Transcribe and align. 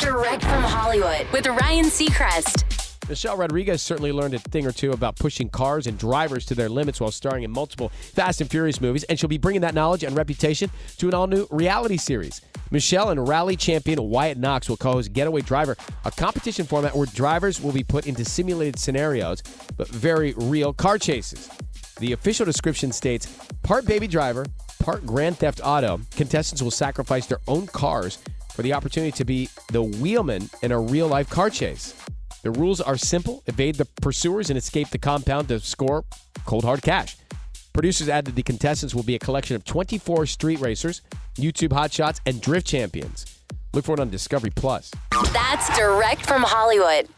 Direct 0.00 0.42
from 0.42 0.64
Hollywood 0.64 1.28
with 1.32 1.46
Ryan 1.46 1.84
Seacrest. 1.84 2.64
Michelle 3.08 3.36
Rodriguez 3.36 3.80
certainly 3.80 4.10
learned 4.10 4.34
a 4.34 4.40
thing 4.40 4.66
or 4.66 4.72
two 4.72 4.90
about 4.90 5.14
pushing 5.14 5.48
cars 5.48 5.86
and 5.86 5.96
drivers 5.96 6.44
to 6.46 6.56
their 6.56 6.68
limits 6.68 7.00
while 7.00 7.12
starring 7.12 7.44
in 7.44 7.52
multiple 7.52 7.90
Fast 7.90 8.40
and 8.40 8.50
Furious 8.50 8.80
movies, 8.80 9.04
and 9.04 9.16
she'll 9.16 9.28
be 9.28 9.38
bringing 9.38 9.60
that 9.60 9.74
knowledge 9.74 10.02
and 10.02 10.16
reputation 10.16 10.68
to 10.96 11.06
an 11.06 11.14
all 11.14 11.28
new 11.28 11.46
reality 11.52 11.96
series. 11.96 12.40
Michelle 12.72 13.10
and 13.10 13.28
rally 13.28 13.54
champion 13.54 14.02
Wyatt 14.02 14.36
Knox 14.36 14.68
will 14.68 14.76
co 14.76 14.94
host 14.94 15.12
Getaway 15.12 15.42
Driver, 15.42 15.76
a 16.04 16.10
competition 16.10 16.66
format 16.66 16.96
where 16.96 17.06
drivers 17.06 17.60
will 17.60 17.72
be 17.72 17.84
put 17.84 18.08
into 18.08 18.24
simulated 18.24 18.80
scenarios, 18.80 19.44
but 19.76 19.86
very 19.86 20.34
real 20.38 20.72
car 20.72 20.98
chases. 20.98 21.48
The 22.00 22.14
official 22.14 22.44
description 22.44 22.90
states 22.90 23.32
part 23.62 23.86
baby 23.86 24.08
driver, 24.08 24.44
part 24.80 25.06
Grand 25.06 25.38
Theft 25.38 25.60
Auto. 25.62 26.00
Contestants 26.16 26.62
will 26.62 26.72
sacrifice 26.72 27.26
their 27.26 27.40
own 27.46 27.68
cars 27.68 28.18
for 28.58 28.62
the 28.62 28.72
opportunity 28.72 29.12
to 29.12 29.24
be 29.24 29.48
the 29.70 29.80
wheelman 29.80 30.50
in 30.62 30.72
a 30.72 30.80
real 30.80 31.06
life 31.06 31.30
car 31.30 31.48
chase. 31.48 31.94
The 32.42 32.50
rules 32.50 32.80
are 32.80 32.96
simple 32.96 33.44
evade 33.46 33.76
the 33.76 33.84
pursuers 34.02 34.50
and 34.50 34.58
escape 34.58 34.90
the 34.90 34.98
compound 34.98 35.46
to 35.46 35.60
score 35.60 36.04
cold 36.44 36.64
hard 36.64 36.82
cash. 36.82 37.16
Producers 37.72 38.08
added 38.08 38.34
the 38.34 38.42
contestants 38.42 38.96
will 38.96 39.04
be 39.04 39.14
a 39.14 39.18
collection 39.20 39.54
of 39.54 39.64
24 39.64 40.26
street 40.26 40.58
racers, 40.58 41.02
YouTube 41.36 41.68
hotshots, 41.68 42.18
and 42.26 42.40
drift 42.40 42.66
champions. 42.66 43.38
Look 43.74 43.84
for 43.84 43.92
it 43.92 44.00
on 44.00 44.10
Discovery 44.10 44.50
Plus. 44.50 44.90
That's 45.32 45.78
direct 45.78 46.26
from 46.26 46.42
Hollywood. 46.42 47.08